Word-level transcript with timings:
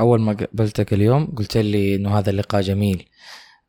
أول 0.00 0.20
ما 0.20 0.32
قابلتك 0.32 0.92
اليوم 0.92 1.26
قلت 1.26 1.56
لي 1.56 1.94
إنه 1.94 2.18
هذا 2.18 2.30
اللقاء 2.30 2.60
جميل. 2.60 3.08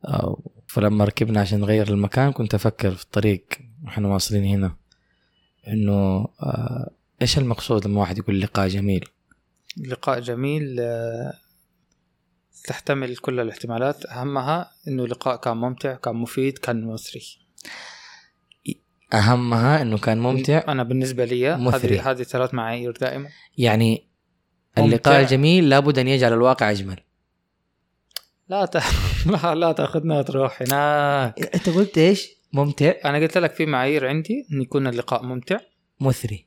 آه، 0.04 0.42
فلما 0.66 1.04
ركبنا 1.04 1.40
عشان 1.40 1.60
نغير 1.60 1.88
المكان 1.88 2.32
كنت 2.32 2.54
أفكر 2.54 2.90
في 2.90 3.04
الطريق 3.04 3.44
وإحنا 3.84 4.08
واصلين 4.08 4.44
هنا. 4.44 4.76
إنه 5.68 6.28
آه، 6.42 6.90
إيش 7.22 7.38
المقصود 7.38 7.86
لما 7.86 8.00
واحد 8.00 8.18
يقول 8.18 8.40
لقاء 8.40 8.68
جميل؟ 8.68 9.04
لقاء 9.88 10.20
جميل 10.20 10.76
آه، 10.80 11.32
تحتمل 12.64 13.16
كل 13.16 13.40
الاحتمالات. 13.40 14.06
أهمها 14.06 14.70
إنه 14.88 15.06
لقاء 15.06 15.36
كان 15.36 15.56
ممتع 15.56 15.94
كان 15.94 16.16
مفيد 16.16 16.58
كان 16.58 16.86
مثري. 16.86 17.22
أهمها 19.14 19.82
إنه 19.82 19.98
كان 19.98 20.18
ممتع 20.18 20.64
أنا 20.68 20.82
بالنسبة 20.82 21.24
لي. 21.24 21.48
هذه 21.48 22.10
هذه 22.10 22.22
ثلاث 22.22 22.54
معايير 22.54 22.92
دائما. 23.00 23.28
يعني. 23.58 24.11
اللقاء 24.78 25.20
الجميل 25.20 25.68
لابد 25.68 25.98
أن 25.98 26.08
يجعل 26.08 26.32
الواقع 26.32 26.70
أجمل. 26.70 26.96
لا 28.48 28.64
ت... 28.64 28.76
لا 29.32 29.54
لا 29.54 29.72
تاخذنا 29.72 30.22
تروح 30.22 30.62
هناك 30.62 31.54
أنت 31.54 31.68
قلت 31.68 31.98
إيش؟ 31.98 32.28
ممتع. 32.52 32.92
أنا 33.04 33.18
قلت 33.18 33.38
لك 33.38 33.52
في 33.54 33.66
معايير 33.66 34.08
عندي 34.08 34.46
أن 34.52 34.62
يكون 34.62 34.86
اللقاء 34.86 35.22
ممتع. 35.22 35.56
مثري. 36.00 36.46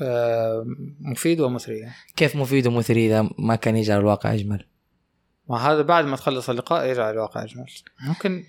آه، 0.00 0.66
مفيد 1.00 1.40
ومثري. 1.40 1.88
كيف 2.16 2.36
مفيد 2.36 2.66
ومثري 2.66 3.06
إذا 3.06 3.30
ما 3.38 3.56
كان 3.56 3.76
يجعل 3.76 4.00
الواقع 4.00 4.34
أجمل؟ 4.34 4.66
ما 5.48 5.56
هذا 5.56 5.82
بعد 5.82 6.04
ما 6.04 6.16
تخلص 6.16 6.50
اللقاء 6.50 6.86
يرجع 6.86 7.10
الواقع 7.10 7.42
أجمل. 7.42 7.66
ممكن. 8.06 8.44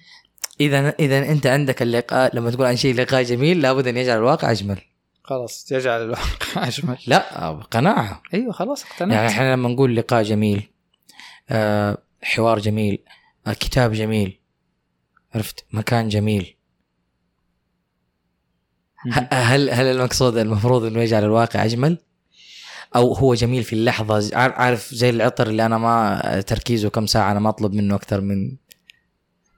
إذا 0.62 0.90
إذا 0.90 1.32
أنت 1.32 1.48
عندك 1.48 1.82
اللقاء 1.82 2.36
لما 2.36 2.52
تقول 2.52 2.66
عن 2.66 2.76
شيء 2.76 2.96
لقاء 2.96 3.24
جميل 3.24 3.62
لابد 3.62 3.88
أن 3.88 3.98
يجعل 3.98 4.18
الواقع 4.18 4.52
أجمل. 4.52 4.82
خلاص 5.28 5.72
يجعل 5.72 6.02
الواقع 6.02 6.68
أجمل. 6.68 6.98
لا 7.08 7.52
قناعة. 7.72 8.22
أيوه 8.34 8.52
خلاص 8.52 8.82
يعني 8.84 8.94
اقتنعت 8.94 9.32
إحنا 9.32 9.54
لما 9.54 9.70
نقول 9.70 9.96
لقاء 9.96 10.24
جميل 10.24 10.70
آه 11.50 11.98
حوار 12.24 12.60
جميل 12.60 13.00
آه 13.48 13.54
كتاب 13.54 13.94
جميل 13.94 14.40
عرفت؟ 15.36 15.66
مكان 15.72 16.10
جميل. 16.10 16.56
هل 19.32 19.70
هل 19.70 19.86
المقصود 19.86 20.38
المفروض 20.38 20.84
إنه 20.84 21.02
يجعل 21.02 21.24
الواقع 21.24 21.66
أجمل؟ 21.66 21.98
أو 22.96 23.14
هو 23.14 23.34
جميل 23.34 23.64
في 23.64 23.74
اللحظة؟ 23.74 24.38
عارف 24.38 24.94
زي 24.94 25.10
العطر 25.10 25.48
اللي 25.48 25.66
أنا 25.66 25.78
ما 25.78 26.42
تركيزه 26.42 26.90
كم 26.90 27.06
ساعة 27.06 27.32
أنا 27.32 27.40
ما 27.40 27.50
اطلب 27.50 27.74
منه 27.74 27.96
أكثر 27.96 28.22
من 28.22 28.56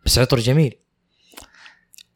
بس 0.06 0.20
عطر 0.20 0.40
جميل. 0.40 0.76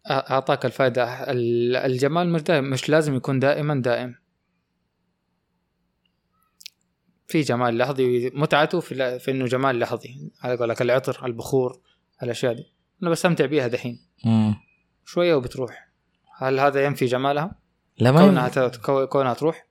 أعطاك 0.09 0.65
الفائدة. 0.65 1.31
ال- 1.31 1.75
الجمال 1.75 2.29
مش 2.29 2.41
دائم 2.41 2.69
مش 2.69 2.89
لازم 2.89 3.15
يكون 3.15 3.39
دائما 3.39 3.81
دائم. 3.81 4.15
في 7.27 7.41
جمال 7.41 7.77
لحظي 7.77 8.29
متعته 8.33 8.79
في, 8.79 9.19
في 9.19 9.31
إنه 9.31 9.45
جمال 9.45 9.79
لحظي. 9.79 10.31
على 10.41 10.55
قولك 10.57 10.81
العطر 10.81 11.25
البخور 11.25 11.79
الأشياء 12.23 12.53
دي. 12.53 12.73
أنا 13.03 13.09
بستمتع 13.11 13.45
بيها 13.45 13.67
دحين. 13.67 14.05
مم. 14.25 14.55
شوية 15.05 15.35
وبتروح. 15.35 15.89
هل 16.37 16.59
هذا 16.59 16.85
ينفي 16.85 17.05
جمالها؟ 17.05 17.55
لا 17.99 18.11
ما 18.11 18.25
كونها 18.25 18.47
يم- 18.47 18.67
ت- 18.69 18.75
كو- 18.75 19.07
كونها 19.07 19.33
تروح. 19.33 19.67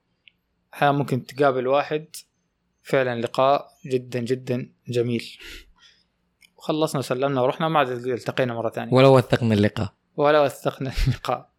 أحيانا 0.74 0.98
ممكن 0.98 1.26
تقابل 1.26 1.66
واحد. 1.66 2.06
فعلا 2.82 3.20
لقاء 3.20 3.68
جدا 3.86 4.20
جدا 4.20 4.72
جميل. 4.88 5.24
وخلصنا 6.56 6.98
وسلمنا 6.98 7.40
ورحنا 7.40 7.68
ما 7.68 7.78
عاد 7.78 7.88
التقينا 7.90 8.54
مرة 8.54 8.70
ثانية. 8.70 8.92
ولو 8.94 9.16
وثق 9.16 9.42
من 9.42 9.52
اللقاء. 9.52 9.94
ولا 10.16 10.40
وثقنا 10.40 10.92
اللقاء 11.08 11.52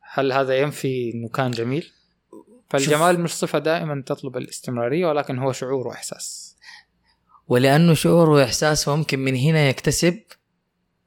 هل 0.00 0.32
هذا 0.32 0.58
ينفي 0.58 1.10
إنه 1.14 1.28
كان 1.28 1.50
جميل؟ 1.50 1.92
فالجمال 2.70 3.20
مش 3.20 3.30
صفة 3.30 3.58
دائما 3.58 4.02
تطلب 4.06 4.36
الاستمرارية 4.36 5.06
ولكن 5.06 5.38
هو 5.38 5.52
شعور 5.52 5.86
وإحساس. 5.86 6.56
ولأنه 7.48 7.94
شعور 7.94 8.30
وإحساس 8.30 8.84
فممكن 8.84 9.18
من 9.18 9.36
هنا 9.36 9.68
يكتسب 9.68 10.22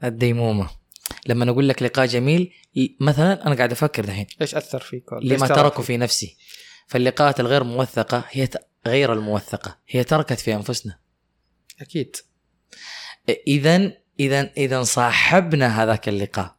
الديمومة. 0.04 0.70
لما 1.28 1.52
أقول 1.52 1.70
لك 1.70 1.84
لقاء 1.84 2.06
جميل 2.06 2.54
مثلا 3.00 3.48
أنا 3.48 3.56
قاعد 3.56 3.72
أفكر 3.72 4.06
دحين. 4.06 4.28
إيش 4.42 4.56
أثر 4.56 4.80
فيك؟ 4.80 5.14
لما 5.14 5.48
ترك 5.48 5.58
تركوا؟ 5.58 5.84
في 5.84 5.98
نفسي. 5.98 6.38
فاللقاءات 6.88 7.40
الغير 7.40 7.64
موثقة 7.64 8.24
هي 8.30 8.50
غير 8.88 9.14
الموثقة. 9.14 9.80
هي 9.88 10.04
تركت 10.04 10.40
في 10.40 10.56
أنفسنا. 10.56 11.00
أكيد. 11.82 12.16
اذا 13.48 13.92
اذا 14.20 14.52
اذا 14.58 14.84
صاحبنا 14.84 15.84
هذاك 15.84 16.10
اللقاء. 16.10 16.55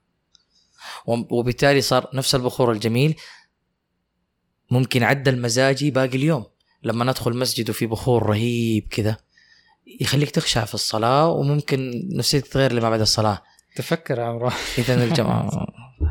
وبالتالي 1.06 1.80
صار 1.80 2.10
نفس 2.14 2.34
البخور 2.34 2.72
الجميل 2.72 3.14
ممكن 4.70 5.02
عدل 5.02 5.40
مزاجي 5.40 5.90
باقي 5.90 6.16
اليوم. 6.16 6.44
لما 6.82 7.04
ندخل 7.04 7.36
مسجد 7.36 7.70
وفي 7.70 7.86
بخور 7.86 8.26
رهيب 8.26 8.88
كذا 8.90 9.16
يخليك 10.00 10.30
تخشع 10.30 10.64
في 10.64 10.74
الصلاة 10.74 11.28
وممكن 11.28 12.08
نفسيتك 12.12 12.46
تتغير 12.46 12.72
لما 12.72 12.90
بعد 12.90 13.00
الصلاة. 13.00 13.42
تفكر 13.76 14.18
يا 14.18 14.24
عمرو. 14.24 14.50
إذا 14.78 15.04
الجماعة 15.04 15.66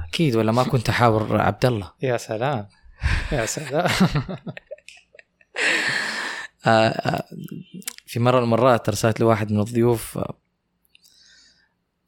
أكيد 0.07 0.35
ولا 0.35 0.51
ما 0.51 0.63
كنت 0.63 0.89
أحاور 0.89 1.41
عبد 1.41 1.65
الله 1.65 1.91
يا 2.01 2.17
سلام. 2.17 2.67
يا 3.31 3.45
سلام. 3.45 3.89
آه، 6.65 6.87
آه، 6.87 7.23
في 8.05 8.19
مرة 8.19 8.37
من 8.37 8.43
المرات 8.43 8.89
أرسلت 8.89 9.19
لواحد 9.19 9.51
من 9.51 9.59
الضيوف 9.59 10.17
آه، 10.17 10.37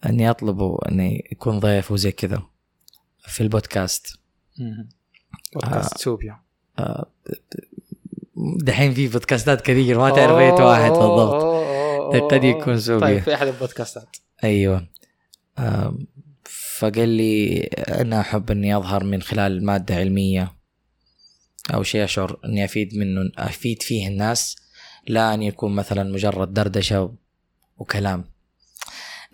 أني 0.05 0.29
أطلبه 0.29 0.77
أني 0.89 1.27
يكون 1.31 1.59
ضيف 1.59 1.91
وزي 1.91 2.11
كذا. 2.11 2.43
في 3.27 3.41
البودكاست. 3.41 4.19
بودكاست 5.53 5.97
سوبيا 5.97 6.39
دحين 8.57 8.93
في 8.93 9.07
بودكاستات 9.07 9.61
كثير 9.61 9.99
ما 9.99 10.09
تعرف 10.09 10.37
أي 10.37 10.51
واحد 10.63 10.91
بالضبط. 10.91 11.43
قد 12.33 12.43
يكون 12.43 12.79
سوبيا. 12.79 13.07
طيب 13.07 13.23
في 13.23 13.33
أحد 13.33 13.47
البودكاستات؟ 13.47 14.17
أيوه. 14.43 14.87
فقال 16.77 17.09
لي 17.09 17.61
أنا 17.87 18.19
أحب 18.19 18.51
إني 18.51 18.77
أظهر 18.77 19.03
من 19.03 19.21
خلال 19.21 19.65
مادة 19.65 19.95
علمية 19.95 20.55
أو 21.73 21.83
شيء 21.83 22.03
أشعر 22.03 22.39
إني 22.45 22.65
أفيد 22.65 22.97
منه 22.97 23.31
أفيد 23.37 23.81
فيه 23.81 24.07
الناس 24.07 24.55
لا 25.07 25.33
أن 25.33 25.41
يكون 25.41 25.75
مثلا 25.75 26.03
مجرد 26.03 26.53
دردشة 26.53 27.15
وكلام. 27.77 28.25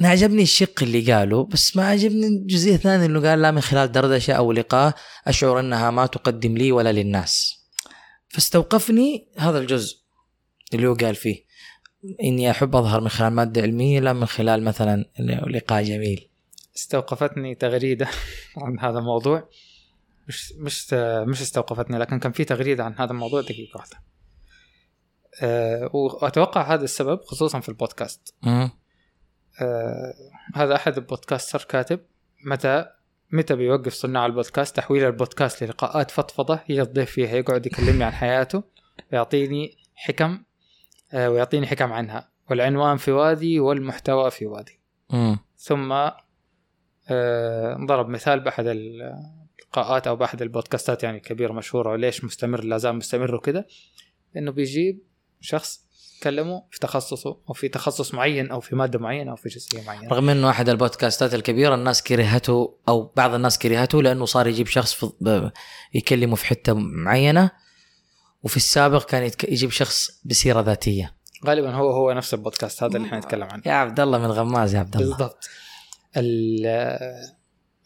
أنا 0.02 0.10
عجبني 0.10 0.42
الشق 0.42 0.84
اللي 0.84 1.14
قاله 1.14 1.46
بس 1.46 1.78
ما 1.78 1.88
عجبني 1.88 2.28
الجزئية 2.28 2.76
الثانية 2.76 3.06
إنه 3.06 3.30
قال 3.30 3.42
لا 3.42 3.52
من 3.52 3.62
خلال 3.62 3.92
دردشة 3.92 4.34
أو 4.34 4.52
لقاء 4.52 4.96
أشعر 5.28 5.60
أنها 5.60 5.92
ما 5.92 6.06
تقدم 6.06 6.58
لي 6.58 6.72
ولا 6.72 6.92
للناس. 6.92 7.64
فاستوقفني 8.28 9.28
هذا 9.38 9.60
الجزء 9.60 9.98
اللي 10.74 10.88
هو 10.88 10.94
قال 10.94 11.16
فيه. 11.16 11.46
إني 12.24 12.52
أحب 12.52 12.76
أظهر 12.76 13.02
من 13.02 13.10
خلال 13.10 13.34
مادة 13.34 13.62
علمية 13.62 14.00
لا 14.00 14.14
من 14.14 14.26
خلال 14.26 14.64
مثلا 14.64 15.06
لقاء 15.48 15.84
جميل. 15.84 16.30
استوقفتني 16.76 17.56
تغريدة 17.56 18.08
عن 18.64 18.80
هذا 18.80 19.00
الموضوع. 19.00 19.50
مش 20.28 20.54
مش 20.58 20.94
مش 21.28 21.42
استوقفتني 21.42 21.98
لكن 21.98 22.20
كان 22.20 22.32
في 22.32 22.44
تغريدة 22.44 22.84
عن 22.84 22.96
هذا 23.00 23.12
الموضوع 23.12 23.42
دقيقة 23.42 23.78
واحدة. 23.78 23.98
أه 25.42 25.90
وأتوقع 25.94 26.74
هذا 26.74 26.84
السبب 26.84 27.22
خصوصا 27.24 27.60
في 27.60 27.70
البودكاست. 27.70 28.34
أه 29.62 30.14
هذا 30.56 30.76
أحد 30.76 30.98
البودكاستر 30.98 31.66
كاتب 31.70 32.00
متى؟ 32.46 32.86
متى 33.32 33.56
بيوقف 33.56 33.94
صناع 33.94 34.26
البودكاست؟ 34.26 34.76
تحويل 34.76 35.06
البودكاست 35.06 35.64
للقاءات 35.64 36.12
فضفضة 36.12 36.60
هي 36.66 36.82
الضيف 36.82 37.12
فيها 37.12 37.36
يقعد 37.36 37.66
يكلمني 37.66 38.04
عن 38.04 38.12
حياته 38.12 38.64
ويعطيني 39.12 39.78
حكم 39.96 40.44
أه 41.14 41.30
ويعطيني 41.30 41.68
حكم 41.68 41.94
عنها 41.94 42.30
والعنوان 42.50 42.98
في 42.98 43.12
وادي 43.12 43.60
والمحتوى 43.60 44.32
في 44.32 44.46
وادي. 44.46 44.80
مم. 45.10 45.40
ثم 45.58 46.10
آه، 47.10 47.78
ضرب 47.86 48.10
مثال 48.10 48.40
بأحد 48.40 48.66
اللقاءات 48.68 50.08
أو 50.08 50.16
بأحد 50.16 50.42
البودكاستات 50.42 51.04
يعني 51.04 51.20
كبيرة 51.20 51.54
مشهورة 51.54 51.92
وليش 51.92 52.24
مستمر 52.24 52.64
لا 52.64 52.78
زال 52.78 52.96
مستمر 52.96 53.36
وكذا؟ 53.36 53.66
إنه 54.38 54.52
بيجيب 54.52 55.04
شخص 55.42 55.83
كلمه 56.24 56.64
في 56.72 56.80
تخصصه 56.80 57.38
أو 57.50 57.54
في 57.54 57.68
تخصص 57.68 58.14
معين 58.14 58.52
أو 58.52 58.60
في 58.60 58.76
مادة 58.76 59.00
معينة 59.00 59.32
أو 59.32 59.36
في 59.36 59.50
جزئية 59.50 59.84
معينة. 59.84 60.08
رغم 60.10 60.30
إنه 60.30 60.50
أحد 60.50 60.70
البودكاستات 60.70 61.34
الكبيرة 61.34 61.76
الناس 61.76 62.04
كرهته 62.04 62.78
أو 62.88 63.12
بعض 63.16 63.34
الناس 63.34 63.58
كرهته 63.58 64.02
لأنه 64.04 64.26
صار 64.26 64.48
يجيب 64.48 64.68
شخص 64.68 65.06
يكلمه 65.94 66.36
في 66.36 66.46
حتة 66.46 66.74
معينة 66.74 67.52
وفي 68.44 68.58
السابق 68.58 69.06
كان 69.06 69.32
يجيب 69.48 69.72
شخص 69.72 70.22
بسيرة 70.26 70.62
ذاتية. 70.62 71.16
غالبا 71.46 71.72
هو 71.72 71.92
هو 71.92 72.12
نفس 72.12 72.34
البودكاست 72.34 72.84
هذا 72.84 72.98
اللي 72.98 73.08
إحنا 73.08 73.18
نتكلم 73.20 73.48
عنه. 73.52 73.64
يا 73.66 73.72
عبد 73.74 74.00
الله 74.00 74.18
من 74.18 74.32
غماز 74.32 74.76
يا 74.76 74.80
عبد 74.80 74.96
الله. 74.96 75.10
بالضبط. 75.18 75.50
ال- 76.18 77.00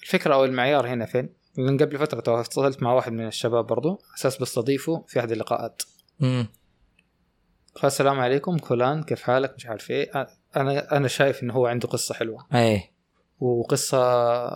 الفكرة 0.04 0.34
أو 0.34 0.46
المعيار 0.46 0.88
هنا 0.88 1.06
فين؟ 1.06 1.30
من 1.58 1.78
قبل 1.78 1.98
فترة 2.00 2.20
تواصلت 2.20 2.84
مع 2.84 2.94
واحد 2.94 3.12
من 3.12 3.28
الشباب 3.28 3.68
برضو 3.68 4.02
أساس 4.18 4.38
بستضيفه 4.38 5.04
في 5.08 5.20
أحد 5.20 5.32
اللقاءات. 5.32 5.82
مم. 6.20 6.48
قال 7.78 7.86
السلام 7.86 8.20
عليكم 8.20 8.58
فلان 8.58 9.04
كيف 9.04 9.22
حالك؟ 9.22 9.54
مش 9.58 9.66
عارف 9.66 9.92
إيه. 9.92 10.28
أنا 10.56 10.98
أنا 10.98 11.08
شايف 11.08 11.44
إنه 11.44 11.54
هو 11.54 11.68
عنده 11.68 11.88
قصة 11.88 12.16
حلوة. 12.16 12.48
إيه. 12.54 12.92
وقصة 13.40 14.48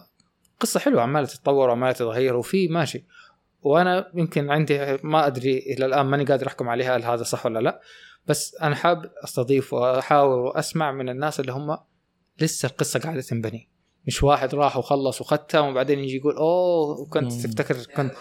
قصة 0.60 0.80
حلوة 0.80 1.02
عمالة 1.02 1.28
تتطور 1.28 1.70
وعماله 1.70 1.92
تتغير 1.92 2.36
وفي 2.36 2.68
ماشي. 2.68 3.06
وأنا 3.62 4.12
يمكن 4.14 4.50
عندي 4.50 4.98
ما 5.04 5.28
أدري 5.28 5.58
إلى 5.58 5.86
الآن 5.86 6.06
ماني 6.06 6.24
قادر 6.24 6.48
أحكم 6.48 6.70
عليها 6.70 6.98
هل 6.98 7.04
هذا 7.04 7.24
صح 7.24 7.46
ولا 7.46 7.60
لا. 7.60 7.82
بس 8.28 8.56
أنا 8.56 8.76
حاب 8.76 9.12
أستضيف 9.24 9.74
واحاول 9.74 10.40
وأسمع 10.40 10.92
من 10.92 11.10
الناس 11.10 11.40
اللي 11.40 11.52
هم 11.52 11.78
لسه 12.40 12.68
القصة 12.68 13.00
قاعدة 13.00 13.22
تنبني. 13.22 13.70
مش 14.08 14.24
واحد 14.24 14.56
راح 14.56 14.78
وخلص 14.78 15.22
وختم 15.22 15.66
وبعدين 15.66 16.00
يجي 16.00 16.18
يقول 16.18 16.36
أوه 16.36 17.06
كنت. 17.06 17.32
تفتكر 17.32 17.78
كنت 17.96 18.14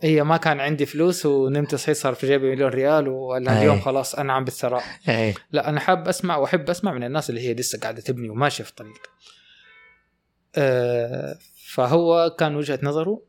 هي 0.00 0.24
ما 0.24 0.36
كان 0.36 0.60
عندي 0.60 0.86
فلوس 0.86 1.26
ونمت 1.26 1.74
صحيت 1.74 1.96
صار 1.96 2.14
في 2.14 2.26
جيبي 2.26 2.50
مليون 2.50 2.70
ريال 2.70 3.08
ولا 3.08 3.58
اليوم 3.58 3.76
أي. 3.76 3.82
خلاص 3.82 4.14
انعم 4.14 4.44
بالثراء 4.44 4.82
إيه. 5.08 5.34
لا 5.52 5.68
أنا 5.68 5.80
حاب 5.80 6.08
أسمع 6.08 6.36
وأحب 6.36 6.70
أسمع 6.70 6.92
من 6.92 7.04
الناس 7.04 7.30
اللي 7.30 7.40
هي 7.40 7.54
لسه 7.54 7.78
قاعدة 7.78 8.00
تبني 8.00 8.28
وماشية 8.28 8.64
في 8.64 8.70
الطريق. 8.70 9.10
آه، 10.56 11.38
فهو 11.66 12.36
كان 12.38 12.56
وجهة 12.56 12.78
نظره 12.82 13.22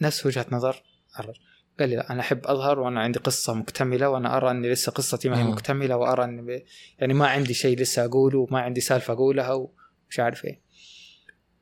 نفس 0.00 0.26
وجهة 0.26 0.46
نظر 0.52 0.82
الرجل 1.20 1.40
قال 1.80 1.88
لي 1.88 1.96
لا 1.96 2.12
أنا 2.12 2.20
أحب 2.20 2.46
أظهر 2.46 2.80
وأنا 2.80 3.00
عندي 3.00 3.18
قصة 3.18 3.54
مكتملة 3.54 4.08
وأنا 4.08 4.36
أرى 4.36 4.50
إني 4.50 4.70
لسه 4.70 4.92
قصتي 4.92 5.28
ما 5.28 5.38
هي 5.38 5.44
مم. 5.44 5.50
مكتملة 5.50 5.96
وأرى 5.96 6.24
إني 6.24 6.42
ب... 6.42 6.62
يعني 6.98 7.14
ما 7.14 7.26
عندي 7.26 7.54
شيء 7.54 7.78
لسه 7.78 8.04
أقوله 8.04 8.38
وما 8.38 8.60
عندي 8.60 8.80
سالفة 8.80 9.12
أقولها 9.12 9.52
ومش 9.52 10.20
عارف 10.20 10.44
إيه. 10.44 10.60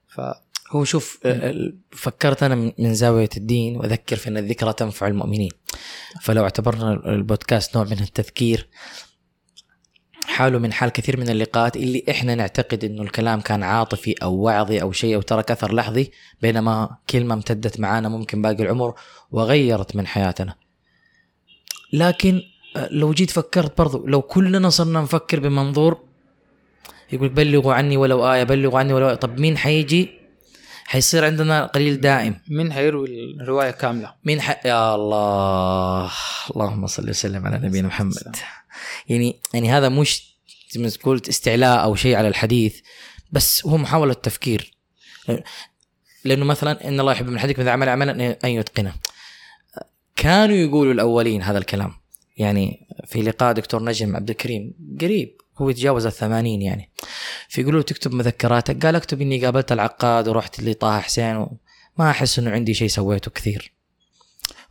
ف 0.07 0.21
هو 0.71 0.85
شوف 0.85 1.19
آه، 1.25 1.73
فكرت 1.91 2.43
أنا 2.43 2.55
من- 2.55 2.73
من 2.79 2.95
زاوية 2.95 3.29
الدين 3.37 3.77
وأذكر 3.77 4.17
في 4.17 4.29
أن 4.29 4.37
الذكرى 4.37 4.73
تنفع 4.73 5.07
المؤمنين. 5.07 5.51
فلو 6.23 6.43
اعتبرنا 6.43 6.93
البودكاست 6.93 7.77
نوع 7.77 7.85
من 7.85 7.93
التذكير 7.93 8.69
حاله 10.25 10.59
من 10.59 10.73
حال 10.73 10.91
كثير 10.91 11.21
من 11.21 11.29
اللقاءات 11.29 11.77
اللي 11.77 12.05
إحنا 12.11 12.35
نعتقد 12.35 12.85
إنه 12.85 13.03
الكلام 13.03 13.41
كان 13.41 13.63
عاطفي 13.63 14.15
أو 14.23 14.35
وعظي 14.35 14.83
أو 14.83 14.93
شيء 14.93 15.15
أو 15.15 15.21
ترك 15.23 15.51
أثر 15.51 15.75
لحظي 15.75 16.11
بينما 16.43 16.97
كلمة 17.11 17.35
امتدت 17.35 17.81
معانا 17.81 18.09
ممكن 18.09 18.43
باقي 18.43 18.63
العمر 18.63 18.95
وغيرت 19.31 19.97
من 19.97 20.07
حياتنا. 20.07 20.55
لكن 21.93 22.43
آه، 22.77 22.89
لو 22.93 23.13
جيت 23.13 23.31
فكرت 23.31 23.79
برضو 23.79 24.07
لو 24.07 24.23
كلنا 24.23 24.69
صرنا 24.69 25.01
نفكر 25.01 25.41
بمنظور 25.41 26.01
يقول 27.13 27.29
بلغوا 27.29 27.75
عني 27.75 27.97
ولو 27.97 28.33
آية 28.33 28.43
بلغوا 28.45 28.79
عني 28.79 28.93
ولو 28.93 29.09
آية. 29.09 29.15
طب 29.15 29.41
مين 29.41 29.57
حيجي؟ 29.59 30.09
حيصير 30.87 31.25
عندنا 31.25 31.67
قليل 31.67 32.01
دائم. 32.01 32.41
من 32.49 32.73
هيروي 32.73 33.37
الروايه 33.41 33.71
كاملة. 33.71 34.15
مين 34.25 34.41
ح... 34.41 34.67
يا 34.67 34.95
الله. 34.95 36.13
اللهم 36.51 36.87
صل 36.87 37.11
وسلم 37.11 37.47
على 37.47 37.67
نبينا 37.69 37.89
محمد. 37.89 38.37
يعني 39.09 39.41
يعني 39.55 39.73
هذا 39.73 39.89
مش 39.89 40.37
زي 40.71 40.83
ما 40.83 40.89
تقول 40.89 41.23
استعلاء 41.29 41.83
أو 41.83 41.95
شيء 41.95 42.17
على 42.17 42.29
الحديث 42.29 42.81
بس 43.33 43.67
هو 43.67 43.77
محاولة 43.77 44.13
تفكير 44.13 44.75
لأنه 46.25 46.45
مثلا 46.45 46.89
إن 46.89 47.01
الله 47.01 47.13
يحب 47.13 47.29
من 47.29 47.39
حديث 47.39 47.59
من 47.59 47.69
عمل 47.69 47.89
عملا 47.89 48.39
أن 48.45 48.51
يتقنه. 48.51 48.95
كانوا 50.17 50.57
يقولوا 50.57 50.93
الأولين 50.93 51.43
هذا 51.43 51.59
الكلام. 51.59 51.93
يعني 52.37 52.89
في 53.07 53.23
لقاء 53.23 53.53
دكتور 53.53 53.85
نجم 53.85 54.17
عبد 54.17 54.31
الكريم 54.31 54.75
قريب. 55.01 55.37
هو 55.59 55.71
يتجاوز 55.71 56.07
الثمانين 56.07 56.63
يعني. 56.63 56.91
فيقولوا 57.57 57.83
تكتب 57.83 58.15
مذكراتك. 58.15 58.87
قال 58.87 58.97
اكتب 58.97 59.21
إني 59.21 59.45
قابلت 59.45 59.73
العقاد 59.73 60.29
ورحت 60.29 60.61
لطه 60.61 61.01
حسين 61.01 61.37
وما 61.37 62.11
أحس 62.11 62.39
إنه 62.39 62.51
عندي 62.51 62.75
شيء 62.75 62.89
سويته 62.89 63.31
كثير. 63.31 63.73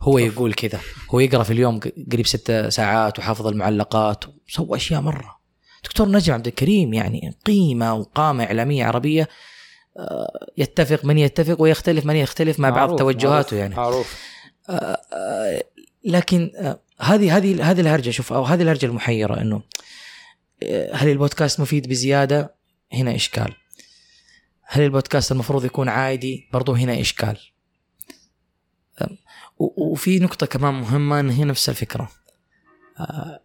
هو 0.02 0.18
يقول 0.18 0.54
كذا. 0.54 0.80
هو 1.10 1.20
يقرأ 1.20 1.42
في 1.42 1.52
اليوم 1.52 1.80
قريب 2.12 2.26
ست 2.26 2.66
ساعات 2.68 3.18
وحافظ 3.18 3.46
المعلقات 3.46 4.24
وسوى 4.48 4.76
أشياء 4.76 5.00
مرة. 5.00 5.38
دكتور 5.84 6.08
نجم 6.08 6.34
عبد 6.34 6.46
الكريم 6.46 6.94
يعني 6.94 7.36
قيمة 7.46 7.94
وقامه 7.94 8.44
إعلامية 8.44 8.84
عربية 8.84 9.28
آه، 9.98 10.46
يتفق 10.56 11.04
من 11.04 11.18
يتفق 11.18 11.62
ويختلف 11.62 12.06
من 12.06 12.16
يختلف 12.16 12.60
مع 12.60 12.70
بعض 12.70 12.98
توجهاته 12.98 13.56
يعني. 13.56 13.74
معروف. 13.74 14.14
آه، 14.70 15.00
آه، 15.12 15.62
لكن 16.04 16.50
هذه 17.00 17.36
هذه 17.36 17.70
هذه 17.70 17.80
الهرجة 17.80 18.10
شوف 18.10 18.32
أو 18.32 18.42
هذه 18.44 18.62
الهرجة 18.62 18.86
المحيرة 18.86 19.40
إنه 19.40 19.62
هل 20.92 21.08
البودكاست 21.08 21.60
مفيد 21.60 21.88
بزيادة؟ 21.88 22.55
هنا 22.92 23.14
إشكال. 23.14 23.54
هل 24.62 24.82
البودكاست 24.82 25.32
المفروض 25.32 25.64
يكون 25.64 25.88
عادي؟ 25.88 26.48
برضو 26.52 26.72
هنا 26.72 27.00
إشكال. 27.00 27.38
و- 29.58 29.90
وفي 29.92 30.18
نقطة 30.18 30.46
كمان 30.46 30.74
مهمة 30.74 31.20
إن 31.20 31.30
هي 31.30 31.44
نفس 31.44 31.68
الفكرة. 31.68 32.10
آه، 33.00 33.42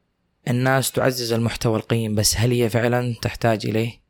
الناس 0.48 0.92
تعزز 0.92 1.34
المحتوى 1.34 1.76
القيم 1.80 2.16
بس 2.16 2.38
هل 2.38 2.52
هي 2.52 2.70
فعلا 2.70 3.16
تحتاج 3.22 3.66
إليه؟ 3.66 4.02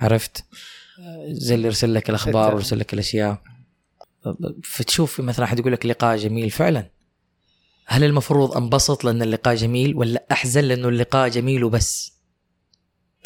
عرفت؟ 0.00 0.44
زي 1.28 1.54
اللي 1.54 1.66
يرسل 1.66 1.94
لك 1.94 2.10
الأخبار 2.10 2.54
ويرسل 2.54 2.78
لك 2.78 2.94
الأشياء. 2.94 3.42
فتشوف 4.64 5.20
مثلا 5.20 5.44
أحد 5.44 5.58
يقول 5.58 5.72
لك 5.72 5.86
لقاء 5.86 6.16
جميل 6.16 6.50
فعلا 6.50 6.90
هل 7.86 8.04
المفروض 8.04 8.56
أنبسط 8.56 9.04
لأن 9.04 9.22
اللقاء 9.22 9.54
جميل 9.54 9.94
ولا 9.96 10.26
أحزن 10.32 10.60
لأنه 10.60 10.88
اللقاء 10.88 11.28
جميل 11.28 11.64
وبس 11.64 12.12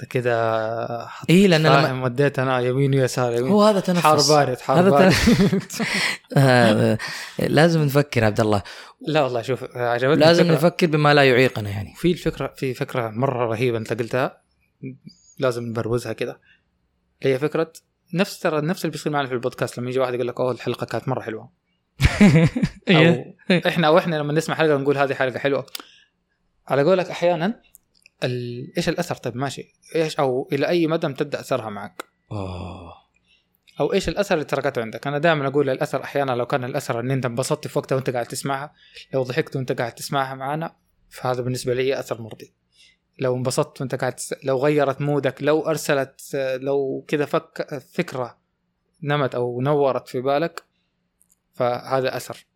انت 0.01 0.11
كده 0.11 1.09
اي 1.31 1.47
لأن 1.47 1.63
فاهم 1.63 2.03
وديت 2.03 2.39
أنا 2.39 2.61
يمين 2.61 2.95
ويسار 2.95 3.33
يمين. 3.33 3.53
هو 3.53 3.63
هذا 3.63 3.81
تنفس. 3.81 4.03
حار 4.03 4.19
بارد 4.29 4.61
حار 4.61 4.81
هذا 4.81 4.91
بارد. 4.91 5.13
آه، 6.37 6.99
لازم 7.39 7.83
نفكر 7.83 8.25
عبد 8.25 8.41
الله. 8.41 8.63
لا 9.01 9.23
والله 9.23 9.43
شوف 9.43 9.77
عجبتني 9.77 10.21
لازم 10.21 10.43
الفكرة. 10.43 10.57
نفكر 10.57 10.87
بما 10.87 11.15
لا 11.15 11.25
يعيقنا 11.25 11.71
يعني. 11.71 11.95
في 11.97 12.13
الفكرة 12.13 12.53
في 12.57 12.75
فكرة 12.75 13.09
مرة 13.09 13.47
رهيبة 13.47 13.79
أنت 13.79 13.93
قلتها. 13.93 14.41
لازم 15.39 15.65
نبروزها 15.65 16.13
كده. 16.13 16.41
هي 17.23 17.39
فكرة 17.39 17.73
نفس 18.15 18.39
ترى 18.39 18.61
نفس 18.61 18.85
اللي 18.85 18.93
بيصير 18.93 19.13
معنا 19.13 19.29
في 19.29 19.35
البودكاست 19.35 19.79
لما 19.79 19.91
يجي 19.91 19.99
واحد 19.99 20.15
يقول 20.15 20.29
لك 20.29 20.41
أوه 20.41 20.53
الحلقة 20.53 20.87
كانت 20.87 21.09
مرة 21.09 21.21
حلوة. 21.21 21.51
أو 22.91 23.35
إحنا 23.67 23.87
أو 23.87 23.99
إحنا 23.99 24.17
لما 24.17 24.33
نسمع 24.33 24.55
حلقة 24.55 24.77
نقول 24.77 24.99
هذه 24.99 25.15
حلقة 25.15 25.39
حلوة. 25.39 25.67
على 26.69 26.83
قولك 26.83 27.11
أحيانا. 27.11 27.61
إيش 28.77 28.89
الأثر؟ 28.89 29.15
طيب 29.15 29.37
ماشي. 29.37 29.73
إيش 29.95 30.19
أو 30.19 30.49
إلى 30.53 30.69
أي 30.69 30.87
مدى 30.87 31.07
امتد 31.07 31.35
أثرها 31.35 31.71
معك؟ 31.71 32.05
أوه. 32.33 32.93
أو 33.81 33.93
إيش 33.93 34.09
الأثر 34.09 34.35
اللي 34.35 34.45
تركته 34.45 34.83
عندك؟ 34.83 35.07
أنا 35.07 35.19
دائما 35.19 35.49
أقول 35.49 35.71
الأثر 35.71 36.03
أحيانا 36.03 36.33
لو 36.33 36.47
كان 36.47 36.65
الأثر 36.65 37.01
ان 37.01 37.11
أنت 37.11 37.27
انبسطت 37.27 37.69
في 37.69 37.79
وقتها 37.79 37.97
وأنت 37.97 38.11
قاعد 38.11 38.27
تسمعها 38.27 38.75
لو 39.15 39.23
ضحكت 39.23 39.57
وأنت 39.57 39.73
قاعد 39.73 39.95
تسمعها 39.95 40.35
معنا 40.35 40.77
فهذا 41.09 41.43
بالنسبة 41.43 41.75
لي 41.75 41.99
أثر 41.99 42.23
مرضي. 42.23 42.55
لو 43.19 43.37
انبسطت 43.37 43.81
وأنت 43.81 43.95
قاعد 43.95 44.13
تس... 44.13 44.35
لو 44.45 44.59
غيرت 44.59 45.01
مودك 45.01 45.43
لو 45.43 45.67
أرسلت 45.67 46.21
لو 46.61 47.05
كذا 47.09 47.25
فك 47.25 47.79
فكرة 47.93 48.39
نمت 49.03 49.35
أو 49.35 49.61
نورت 49.61 50.09
في 50.09 50.21
بالك 50.21 50.63
فهذا 51.53 52.17
أثر. 52.17 52.47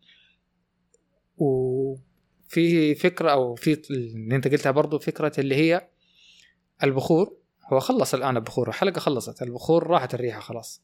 وفي 2.49 2.95
فكرة 2.95 3.31
أو 3.31 3.55
في 3.55 3.81
اللي 3.89 4.35
أنت 4.35 4.47
قلتها 4.47 4.71
برضو 4.71 4.99
فكرة 4.99 5.31
اللي 5.37 5.55
هي 5.55 5.89
البخور. 6.83 7.37
هو 7.73 7.79
خلص 7.79 8.13
الآن 8.13 8.37
البخور 8.37 8.69
الحلقة 8.69 8.99
خلصت. 8.99 9.41
البخور 9.41 9.87
راحت 9.87 10.13
الريحة 10.13 10.39
خلاص. 10.39 10.83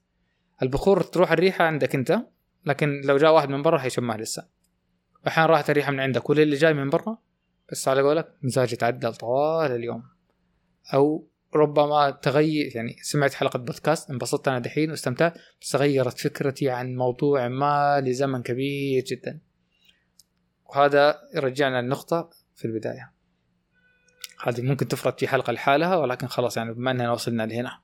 البخور 0.62 1.01
تروح 1.01 1.31
الريحة 1.31 1.65
عندك 1.65 1.95
أنت 1.95 2.19
لكن 2.65 3.01
لو 3.01 3.17
جاء 3.17 3.34
واحد 3.34 3.50
من 3.50 3.62
برا 3.62 3.77
حيشمها 3.77 4.17
لسه. 4.17 4.48
أحيانا 5.27 5.50
راحت 5.50 5.69
الريحة 5.69 5.91
من 5.91 6.00
عندك 6.00 6.29
واللي 6.29 6.55
جاي 6.55 6.74
من 6.74 6.89
برا 6.89 7.17
بس 7.72 7.88
على 7.88 8.01
قولك 8.01 8.36
مزاجي 8.41 8.74
يتعدل 8.74 9.15
طوال 9.15 9.72
اليوم. 9.72 10.03
أو 10.93 11.27
ربما 11.55 12.10
تغير 12.10 12.72
يعني 12.75 12.95
سمعت 13.01 13.34
حلقة 13.34 13.60
بودكاست 13.60 14.10
انبسطت 14.10 14.48
أنا 14.48 14.60
دحين 14.60 14.91
واستمتعت 14.91 15.34
بس 15.62 15.75
غيرت 15.75 16.19
فكرتي 16.19 16.69
عن 16.69 16.95
موضوع 16.95 17.48
ما 17.48 18.01
لزمن 18.01 18.41
كبير 18.41 19.03
جدا. 19.03 19.39
وهذا 20.65 21.22
يرجعنا 21.36 21.81
للنقطة 21.81 22.29
في 22.55 22.65
البداية. 22.65 23.12
هذه 24.43 24.62
ممكن 24.62 24.88
تفرد 24.88 25.19
في 25.19 25.27
حلقة 25.27 25.53
لحالها 25.53 25.95
ولكن 25.95 26.27
خلاص 26.27 26.57
يعني 26.57 26.74
بما 26.74 26.91
أننا 26.91 27.12
وصلنا 27.12 27.43
لهنا. 27.43 27.79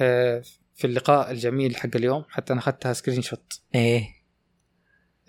آه، 0.00 0.42
في 0.74 0.86
اللقاء 0.86 1.30
الجميل 1.30 1.76
حق 1.76 1.90
اليوم 1.94 2.24
حتى 2.28 2.52
أنا 2.52 2.60
أخذتها 2.60 2.92
سكرين 2.92 3.22
شوت 3.22 3.60
إيه. 3.74 4.08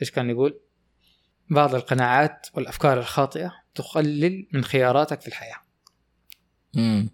إيش 0.01 0.11
كان 0.11 0.29
يقول؟ 0.29 0.59
بعض 1.49 1.75
القناعات 1.75 2.47
والأفكار 2.53 2.99
الخاطئة 2.99 3.53
تقلل 3.75 4.47
من 4.53 4.63
خياراتك 4.63 5.21
في 5.21 5.27
الحياة. 5.27 5.57
امم 6.77 7.09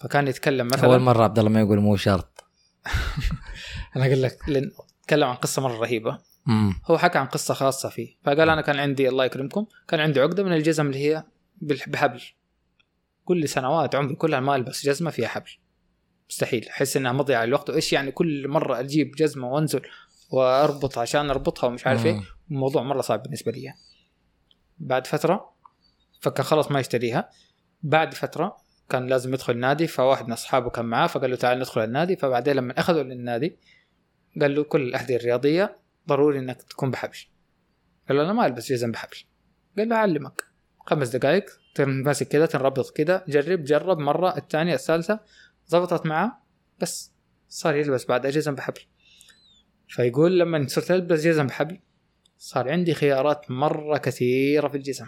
فكان 0.00 0.28
يتكلم 0.28 0.60
أول 0.60 0.78
مثلا 0.78 0.98
مرة 0.98 1.24
عبد 1.24 1.38
الله 1.38 1.50
ما 1.50 1.60
يقول 1.60 1.78
مو 1.80 1.96
شرط. 1.96 2.44
أنا 3.96 4.06
أقول 4.06 4.22
لك 4.22 4.38
لأن 4.48 4.70
تكلم 5.02 5.28
عن 5.28 5.34
قصة 5.34 5.62
مرة 5.62 5.78
رهيبة. 5.78 6.18
هو 6.84 6.98
حكى 6.98 7.18
عن 7.18 7.26
قصة 7.26 7.54
خاصة 7.54 7.88
فيه. 7.88 8.16
فقال 8.24 8.50
أنا 8.50 8.60
كان 8.60 8.78
عندي 8.78 9.08
الله 9.08 9.24
يكرمكم 9.24 9.66
كان 9.88 10.00
عندي 10.00 10.20
عقدة 10.20 10.42
من 10.42 10.52
الجزم 10.52 10.86
اللي 10.86 10.98
هي 10.98 11.24
بحبل. 11.62 12.22
كل 13.24 13.48
سنوات 13.48 13.94
عمري 13.94 14.14
كلها 14.14 14.40
ما 14.40 14.56
ألبس 14.56 14.86
جزمة 14.86 15.10
فيها 15.10 15.28
حبل. 15.28 15.50
مستحيل. 16.30 16.68
أحس 16.68 16.96
إنها 16.96 17.12
مضيعة 17.12 17.44
للوقت. 17.44 17.70
وإيش 17.70 17.92
يعني 17.92 18.10
كل 18.10 18.48
مرة 18.48 18.80
أجيب 18.80 19.10
جزمة 19.10 19.48
وأنزل 19.48 19.82
وأربط 20.30 20.98
عشان 20.98 21.30
أربطها 21.30 21.66
ومش 21.66 21.86
عارف 21.86 22.06
إيه؟ 22.06 22.20
الموضوع 22.50 22.82
مرة 22.82 23.00
صعب 23.00 23.22
بالنسبة 23.22 23.52
لي. 23.52 23.74
بعد 24.78 25.06
فترة 25.06 25.50
فكان 26.20 26.44
خلاص 26.44 26.70
ما 26.70 26.80
يشتريها. 26.80 27.30
بعد 27.82 28.14
فترة 28.14 28.56
كان 28.88 29.06
لازم 29.06 29.34
يدخل 29.34 29.52
النادي 29.52 29.86
فواحد 29.86 30.26
من 30.26 30.32
أصحابه 30.32 30.70
كان 30.70 30.84
معاه 30.84 31.06
فقال 31.06 31.30
له 31.30 31.36
تعال 31.36 31.58
ندخل 31.58 31.84
النادي. 31.84 32.16
فبعدين 32.16 32.56
لما 32.56 32.80
أخذوا 32.80 33.02
للنادي 33.02 33.56
قال 34.40 34.54
له 34.54 34.62
كل 34.62 34.80
الأحذية 34.82 35.16
الرياضية 35.16 35.76
ضروري 36.08 36.38
إنك 36.38 36.62
تكون 36.62 36.90
بحبل 36.90 37.18
قال 38.08 38.16
له 38.16 38.24
أنا 38.24 38.32
ما 38.32 38.46
ألبس 38.46 38.72
جزم 38.72 38.92
بحبل 38.92 39.16
قال 39.78 39.88
له 39.88 39.96
أعلمك. 39.96 40.44
خمس 40.86 41.08
دقائق 41.08 41.44
تنمسك 41.74 42.28
كذا 42.28 42.46
تنربط 42.46 42.90
كذا 42.90 43.24
جرب 43.28 43.64
جرب 43.64 43.98
مرة 43.98 44.36
الثانية 44.36 44.74
الثالثة. 44.74 45.20
ضبطت 45.70 46.06
معاه 46.06 46.42
بس 46.80 47.12
صار 47.48 47.76
يلبس 47.76 48.06
بعد 48.06 48.26
جزم 48.26 48.54
بحبل. 48.54 48.80
فيقول 49.88 50.38
لما 50.38 50.66
صرت 50.66 50.90
ألبس 50.90 51.20
جزم 51.20 51.46
بحبل 51.46 51.80
صار 52.38 52.70
عندي 52.70 52.94
خيارات 52.94 53.50
مرة 53.50 53.98
كثيرة 53.98 54.68
في 54.68 54.76
الجزم. 54.76 55.06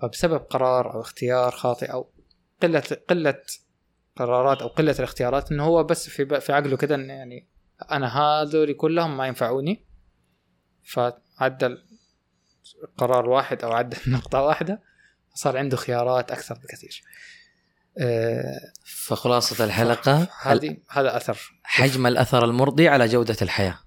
فبسبب 0.00 0.40
قرار 0.40 0.94
أو 0.94 1.00
اختيار 1.00 1.50
خاطئ 1.50 1.86
أو 1.86 2.10
قلة 2.62 2.82
قلة 3.08 3.42
قرارات 4.16 4.62
أو 4.62 4.68
قلة 4.68 4.94
الاختيارات 4.98 5.52
إنه 5.52 5.64
هو 5.64 5.84
بس 5.84 6.08
في 6.08 6.40
في 6.40 6.52
عقله 6.52 6.76
كده 6.76 6.96
يعني 6.96 7.48
أنا 7.90 8.18
هذول 8.18 8.72
كلهم 8.72 9.16
ما 9.16 9.26
ينفعوني. 9.26 9.84
فعدل 10.84 11.78
قرار 12.96 13.28
واحد 13.30 13.64
أو 13.64 13.72
عدل 13.72 13.98
نقطة 14.12 14.42
واحدة 14.42 14.82
صار 15.34 15.58
عنده 15.58 15.76
خيارات 15.76 16.30
أكثر 16.30 16.54
بكثير. 16.54 17.02
آه، 17.98 18.72
فخلاصة 18.84 19.64
الحلقة 19.64 20.28
هذه 20.42 20.76
هذا 20.88 21.16
أثر. 21.16 21.58
حجم 21.62 22.06
الأثر 22.06 22.44
المرضي 22.44 22.88
على 22.88 23.06
جودة 23.06 23.36
الحياة؟ 23.42 23.78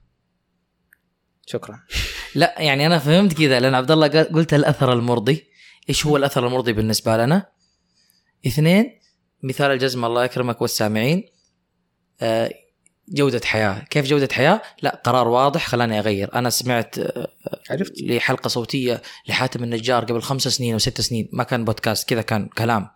شكرا. 1.45 1.83
لا 2.35 2.61
يعني 2.61 2.85
أنا 2.85 2.99
فهمت 2.99 3.33
كذا 3.33 3.59
لأن 3.59 3.75
عبد 3.75 3.91
الله 3.91 4.07
قلت 4.23 4.53
الأثر 4.53 4.93
المرضي. 4.93 5.51
إيش 5.89 6.05
هو 6.05 6.17
الأثر 6.17 6.47
المرضي 6.47 6.73
بالنسبة 6.73 7.17
لنا؟ 7.17 7.51
اثنين 8.47 8.99
مثال 9.43 9.71
الجزمة 9.71 10.07
الله 10.07 10.25
يكرمك 10.25 10.61
والسامعين. 10.61 11.23
آه، 12.21 12.51
جودة 13.09 13.41
حياة. 13.45 13.79
كيف 13.89 14.05
جودة 14.05 14.29
حياة؟ 14.31 14.61
لا 14.81 15.01
قرار 15.03 15.27
واضح 15.27 15.67
خلاني 15.67 15.99
أغير. 15.99 16.35
أنا 16.35 16.49
سمعت 16.49 16.99
آه، 16.99 17.27
عرفت. 17.69 18.01
لحلقة 18.01 18.47
صوتية 18.47 19.01
لحاتم 19.27 19.63
النجار 19.63 20.05
قبل 20.05 20.21
خمس 20.21 20.47
سنين 20.47 20.75
وست 20.75 21.01
سنين. 21.01 21.29
ما 21.33 21.43
كان 21.43 21.65
بودكاست 21.65 22.09
كذا 22.09 22.21
كان 22.21 22.47
كلام. 22.47 22.89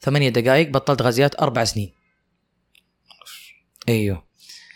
ثمانية 0.00 0.28
دقائق 0.28 0.70
بطلت 0.70 1.02
غازيات 1.02 1.42
أربع 1.42 1.64
سنين. 1.64 1.94
أيوه. 3.88 4.26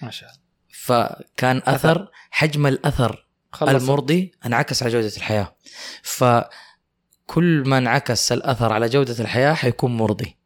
ما 0.02 0.11
شاء 0.11 0.31
الله. 0.31 0.40
فكان 0.73 1.62
أثر 1.64 2.11
حجم 2.31 2.67
الأثر 2.67 3.26
خلص. 3.52 3.83
المرضي 3.83 4.33
انعكس 4.47 4.83
على 4.83 4.93
جودة 4.93 5.17
الحياة. 5.17 5.57
فكل 6.02 7.62
ما 7.67 7.79
انعكس 7.79 8.33
الأثر 8.33 8.73
على 8.73 8.88
جودة 8.88 9.17
الحياة 9.21 9.55
حيكون 9.55 9.97
مرضي. 9.97 10.37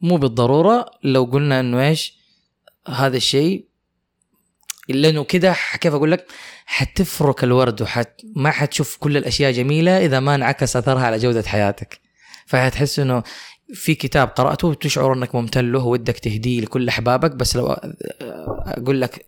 مو 0.00 0.16
بالضرورة 0.16 0.90
لو 1.04 1.24
قلنا 1.24 1.60
إنه 1.60 1.88
إيش؟ 1.88 2.23
هذا 2.88 3.16
الشيء 3.16 3.66
لأنه 4.88 5.24
كده 5.24 5.52
ح- 5.52 5.76
كيف 5.76 5.94
أقول 5.94 6.10
لك؟ 6.12 6.26
حتفرك 6.66 7.44
الورد 7.44 7.82
وحت 7.82 8.10
ما 8.36 8.50
حتشوف 8.50 8.96
كل 8.96 9.16
الأشياء 9.16 9.52
جميلة 9.52 10.06
إذا 10.06 10.20
ما 10.20 10.34
انعكس 10.34 10.76
أثرها 10.76 11.06
على 11.06 11.18
جودة 11.18 11.42
حياتك. 11.42 12.00
فحتحس 12.46 12.98
إنه 12.98 13.22
في 13.74 13.94
كتاب 13.94 14.28
قرأته 14.28 14.68
وتشعر 14.68 15.12
إنك 15.12 15.34
ممتن 15.34 15.72
له 15.72 15.84
ودك 15.84 16.18
تهديه 16.18 16.60
لكل 16.60 16.88
أحبابك 16.88 17.30
بس 17.30 17.56
لو 17.56 17.66
أقول 18.66 19.00
لك 19.00 19.26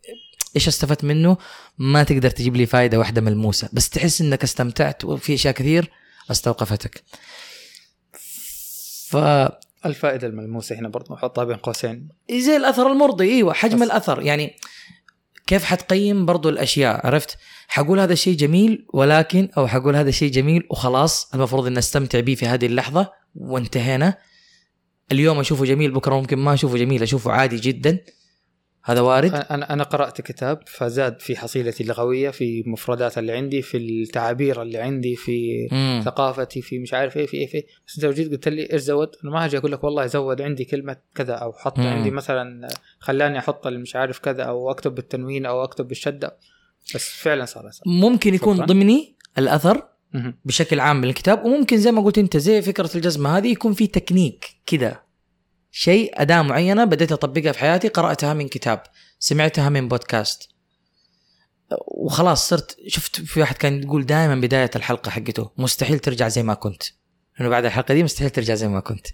إيش 0.57 0.69
استفدت 0.69 1.05
منه؟ 1.05 1.37
ما 1.79 2.03
تقدر 2.03 2.31
تجيب 2.31 2.57
لي 2.57 2.67
فائده 2.67 2.99
واحدة 2.99 3.21
ملموسة 3.21 3.69
بس 3.73 3.91
تحس 3.91 4.21
إنك 4.21 4.43
استمتعت 4.43 5.05
وفي 5.05 5.35
أشياء 5.35 5.55
كثير 5.55 5.91
أستوقفتك. 6.31 7.05
ف 9.09 9.17
الفائدة 9.87 10.27
الملموسة 10.27 10.79
هنا 10.79 10.89
برضه 10.89 11.15
نحطها 11.15 11.45
بين 11.45 11.57
قوسين. 11.57 12.09
زي 12.31 12.57
الأثر 12.57 12.93
المرضي 12.93 13.31
أيوه 13.31 13.53
حجم 13.53 13.77
بس. 13.77 13.83
الأثر. 13.83 14.23
يعني 14.23 14.57
كيف 15.47 15.65
حتقيم 15.65 16.27
برضو 16.27 16.49
الأشياء؟ 16.49 17.07
عرفت؟ 17.07 17.39
حقول 17.69 18.01
هذا 18.01 18.13
الشيء 18.13 18.37
جميل 18.37 18.87
ولكن 18.95 19.49
أو 19.59 19.67
حقول 19.67 19.97
هذا 19.97 20.09
الشيء 20.09 20.31
جميل 20.31 20.67
وخلاص 20.71 21.35
المفروض 21.35 21.67
إن 21.67 21.79
استمتع 21.79 22.21
به 22.21 22.35
في 22.35 22.47
هذه 22.47 22.67
اللحظة 22.67 23.13
وانتهينا. 23.35 24.19
اليوم 25.13 25.41
أشوفه 25.41 25.65
جميل 25.65 25.91
بكرة 25.91 26.15
ممكن 26.15 26.39
ما 26.39 26.55
أشوفه 26.55 26.77
جميل 26.77 27.03
أشوفه 27.03 27.33
عادي 27.33 27.57
جدا. 27.57 27.99
هذا 28.89 29.01
وارد 29.01 29.35
أنا 29.35 29.73
أنا 29.73 29.85
قرأت 29.85 30.21
كتاب 30.21 30.63
فزاد 30.67 31.21
في 31.21 31.37
حصيلتي 31.37 31.83
اللغوية 31.83 32.31
في 32.31 32.61
المفردات 32.61 33.19
اللي 33.19 33.33
عندي 33.33 33.63
في 33.63 33.77
التعابير 33.77 34.63
اللي 34.63 34.79
عندي 34.79 35.17
في 35.17 35.69
مم. 35.73 36.03
ثقافتي 36.05 36.63
في 36.63 36.79
مش 36.79 36.95
عارف 36.95 37.17
إيه 37.17 37.27
في 37.27 37.37
إيه 37.37 37.47
في 37.47 37.55
إيه. 37.55 37.67
بس 37.87 38.05
انت 38.05 38.15
جيت 38.15 38.31
قلت 38.31 38.49
لي 38.49 38.73
إيش 38.73 38.81
زود 38.81 39.09
أنا 39.25 39.33
ما 39.33 39.45
هاجي 39.45 39.59
أقول 39.59 39.73
لك 39.73 39.85
والله 39.85 40.07
زود 40.07 40.41
عندي 40.41 40.65
كلمة 40.65 40.97
كذا 41.15 41.35
أو 41.35 41.53
حط 41.53 41.79
مم. 41.79 41.87
عندي 41.87 42.11
مثلا 42.11 42.69
خلاني 42.99 43.39
أحط 43.39 43.67
مش 43.67 43.97
عارف 43.97 44.19
كذا 44.19 44.43
أو 44.43 44.71
أكتب 44.71 44.95
بالتنوين 44.95 45.47
أو 45.47 45.65
أكتب 45.65 45.89
بالشدة 45.89 46.37
بس 46.95 47.11
فعلا 47.11 47.45
صار 47.45 47.71
صار 47.71 47.83
ممكن 47.87 48.35
يكون 48.35 48.57
شكراً. 48.57 48.67
ضمني 48.67 49.17
الأثر 49.39 49.83
مهم. 50.13 50.39
بشكل 50.45 50.81
عام 50.81 50.97
من 50.97 51.05
الكتاب 51.09 51.45
وممكن 51.45 51.77
زي 51.77 51.93
ما 51.93 52.03
قلت 52.03 52.19
أنت 52.19 52.37
زي 52.37 52.63
فكرة 52.63 52.91
الجزمة 52.95 53.39
هذه 53.39 53.49
يكون 53.49 53.73
في 53.73 53.87
تكنيك 53.87 54.47
كذا 54.67 55.06
شيء 55.71 56.23
أداة 56.23 56.43
معينة 56.43 56.85
بديت 56.85 57.13
أطبقها 57.13 57.53
في 57.53 57.59
حياتي 57.59 57.89
قرأتها 57.89 58.35
من 58.35 58.49
كتاب 58.49 58.83
سمعتها 59.19 59.69
من 59.69 59.89
بودكاست 59.89 60.49
وخلاص 61.87 62.49
صرت 62.49 62.77
شفت 62.87 63.21
في 63.21 63.41
واحد 63.41 63.57
كان 63.57 63.83
يقول 63.83 64.07
دائما 64.07 64.35
بداية 64.35 64.71
الحلقة 64.77 65.11
حقته 65.11 65.51
مستحيل 65.59 65.99
ترجع 65.99 66.29
زي 66.29 66.43
ما 66.43 66.55
كنت 66.55 66.83
لأنه 67.39 67.51
بعد 67.51 67.65
الحلقة 67.65 67.95
دي 67.95 68.03
مستحيل 68.03 68.31
ترجع 68.31 68.55
زي 68.55 68.69
ما 68.69 68.81
كنت 68.81 69.07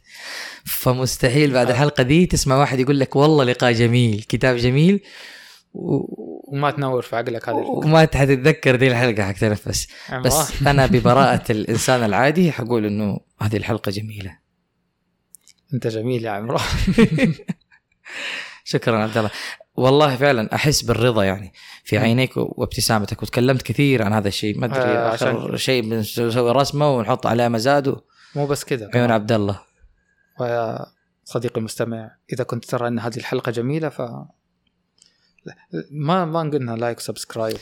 فمستحيل 0.65 1.53
بعد 1.53 1.67
آه. 1.67 1.73
الحلقة 1.73 2.03
دي 2.03 2.27
تسمع 2.27 2.57
واحد 2.57 2.81
يقول 2.81 3.01
لك 3.01 3.17
والله 3.17 3.45
لقاء 3.45 3.73
جميل 3.73 4.25
كتاب 4.29 4.57
جميل 4.57 5.01
و... 5.75 5.99
وما 6.53 6.71
تنور 6.71 7.03
في 7.03 7.17
عقلك 7.17 7.49
هذه. 7.49 7.57
وما 7.57 8.01
حتتذكر 8.01 8.77
دي 8.77 8.89
الحلقة 8.89 9.29
حتنفس. 9.29 9.89
بس 10.25 10.63
أنا 10.67 10.87
ببراءة 10.87 11.53
الإنسان 11.53 12.05
العادي 12.05 12.53
حقول 12.53 12.87
إنه 12.87 13.21
هذه 13.41 13.57
الحلقة 13.57 13.91
جميلة 13.91 14.42
أنت 15.75 15.87
جميل 15.87 16.25
يا 16.25 16.31
عمران 16.31 16.61
شكرا 18.65 18.99
عبد 18.99 19.19
الله. 19.19 19.31
والله 19.75 20.17
فعلا 20.17 20.55
أحس 20.55 20.83
بالرضا 20.83 21.25
يعني 21.25 21.53
في. 21.85 21.99
عينيك 21.99 22.37
وابتسامتك 22.37 23.23
وتكلمت 23.23 23.63
كثير 23.63 24.03
عن 24.03 24.13
هذا 24.13 24.29
الشيء. 24.29 24.59
ما 24.59 24.67
أدري 24.67 24.79
آه، 24.79 25.11
عشان- 25.11 25.57
شيء 25.57 25.83
بنسوي 25.91 26.53
رسمة 26.53 26.97
ونحط 26.97 27.27
عليها 27.27 27.49
مزاد 27.49 27.97
مو 28.37 28.47
بس 28.47 28.65
كذا 28.65 28.91
عيون 28.95 29.11
عبد 29.11 29.33
الله. 29.33 29.61
ويا 30.41 30.79
صديقي 31.25 31.59
المستمع 31.61 32.11
إذا 32.33 32.45
كنت 32.45 32.65
ترى 32.65 32.89
أن 32.89 32.99
هذه 32.99 33.17
الحلقة 33.17 33.53
جميلة 33.53 33.89
ف 33.89 34.03
ما 35.91 36.25
ما 36.25 36.41
قلنا 36.41 36.73
like 36.73 37.01
subscribe 37.01 37.57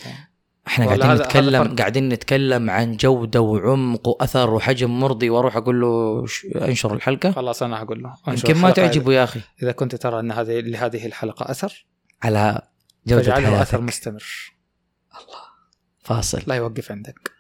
إحنا 0.71 0.87
قاعدين 0.87 1.07
هذا- 1.07 1.25
نتكلم. 1.25 1.77
قاعدين 1.77 2.09
نتكلم 2.09 2.71
عن 2.71 2.97
جودة 2.97 3.41
وعمق 3.41 4.09
وأثر 4.09 4.51
وحجم 4.51 5.01
مرضي 5.01 5.31
وأروح 5.31 5.57
أقول 5.57 5.81
له 5.81 6.25
أنشر 6.57 6.95
الحلقة. 6.95 7.31
خلاص 7.33 7.63
أنا 7.63 7.83
هقول 7.83 8.03
له. 8.03 8.15
يمكن 8.29 8.57
ما 8.57 8.71
تعجبه 8.71 9.13
يا 9.13 9.25
أخي. 9.25 9.41
إذا 9.63 9.73
كنت 9.73 9.95
ترى 9.95 10.21
أن 10.21 10.33
هذه 10.33 10.61
لهذه 10.61 11.07
الحلقة 11.07 11.51
أثر 11.51 11.87
على 12.23 12.63
جودة 13.07 13.23
فاجعله 13.23 13.63
أثر 13.63 13.79
حياتك. 13.79 13.89
مستمر. 13.89 14.25
فاصل. 16.03 16.43
لا 16.47 16.55
يوقف 16.55 16.93
عندك. 16.93 17.31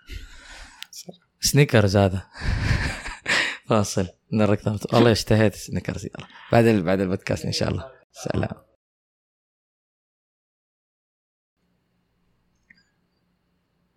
سنيكرز 1.40 1.96
هذا. 1.96 2.22
فاصل. 3.68 4.06
نرك 4.32 4.60
والله 4.92 5.12
اشتهيت 5.12 5.54
سنيكرز. 5.54 6.06
بعد 6.52 6.64
بعد 6.64 7.00
البودكاست 7.00 7.44
إن 7.44 7.52
شاء 7.52 7.68
الله. 7.70 7.84
سلام. 8.12 8.48